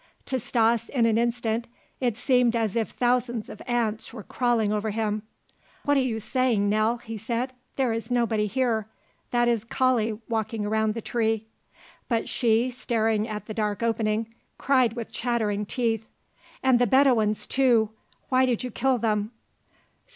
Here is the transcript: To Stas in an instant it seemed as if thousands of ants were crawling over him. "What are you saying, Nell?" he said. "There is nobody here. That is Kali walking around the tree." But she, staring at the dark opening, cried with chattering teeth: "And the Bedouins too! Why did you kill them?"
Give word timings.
To 0.25 0.39
Stas 0.39 0.89
in 0.89 1.05
an 1.05 1.19
instant 1.19 1.67
it 1.99 2.17
seemed 2.17 2.55
as 2.55 2.75
if 2.75 2.89
thousands 2.89 3.49
of 3.49 3.61
ants 3.67 4.11
were 4.11 4.23
crawling 4.23 4.73
over 4.73 4.89
him. 4.89 5.21
"What 5.85 5.95
are 5.95 5.99
you 5.99 6.19
saying, 6.19 6.67
Nell?" 6.67 6.97
he 6.97 7.17
said. 7.19 7.53
"There 7.75 7.93
is 7.93 8.09
nobody 8.09 8.47
here. 8.47 8.87
That 9.29 9.47
is 9.47 9.63
Kali 9.63 10.19
walking 10.27 10.65
around 10.65 10.95
the 10.95 11.03
tree." 11.03 11.45
But 12.09 12.27
she, 12.27 12.71
staring 12.71 13.27
at 13.27 13.45
the 13.45 13.53
dark 13.53 13.83
opening, 13.83 14.33
cried 14.57 14.93
with 14.93 15.13
chattering 15.13 15.67
teeth: 15.67 16.07
"And 16.63 16.79
the 16.79 16.87
Bedouins 16.87 17.45
too! 17.45 17.91
Why 18.29 18.47
did 18.47 18.63
you 18.63 18.71
kill 18.71 18.97
them?" 18.97 19.29